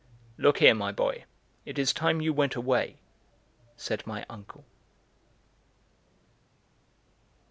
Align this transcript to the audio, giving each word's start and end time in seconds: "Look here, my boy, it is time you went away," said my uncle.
"Look 0.39 0.57
here, 0.57 0.73
my 0.73 0.91
boy, 0.91 1.25
it 1.63 1.77
is 1.77 1.93
time 1.93 2.21
you 2.21 2.33
went 2.33 2.55
away," 2.55 2.97
said 3.77 4.07
my 4.07 4.25
uncle. 4.31 4.65